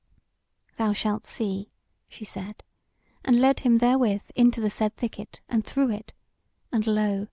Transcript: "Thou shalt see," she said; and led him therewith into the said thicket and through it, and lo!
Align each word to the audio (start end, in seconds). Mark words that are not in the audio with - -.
"Thou 0.77 0.93
shalt 0.93 1.27
see," 1.27 1.69
she 2.09 2.25
said; 2.25 2.63
and 3.23 3.39
led 3.39 3.59
him 3.59 3.77
therewith 3.77 4.31
into 4.35 4.59
the 4.59 4.71
said 4.71 4.95
thicket 4.97 5.41
and 5.47 5.63
through 5.63 5.91
it, 5.91 6.11
and 6.71 6.87
lo! 6.87 7.19